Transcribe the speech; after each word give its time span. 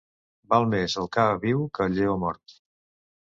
Val 0.53 0.63
més 0.69 0.95
el 1.01 1.09
ca 1.17 1.25
viu 1.45 1.61
que 1.77 1.87
el 1.89 1.95
lleó 1.99 2.15
mort. 2.27 2.57